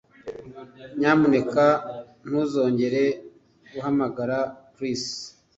Nyamuneka 0.97 1.65
ntuzongere 2.27 3.03
guhamagara 3.71 4.37
Chris 4.75 5.03